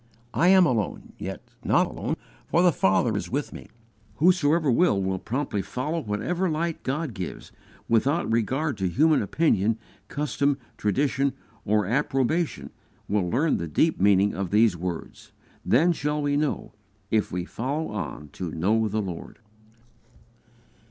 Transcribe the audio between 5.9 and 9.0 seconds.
whatever light God gives, without regard to